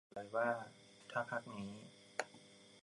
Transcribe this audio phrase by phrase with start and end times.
[0.03, 0.47] บอกเลยว่า
[1.11, 1.73] ถ้าพรรคนี้